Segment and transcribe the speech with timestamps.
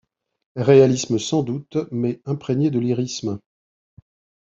[0.55, 3.39] Réalisme sans doute, mais imprégné de lyrisme.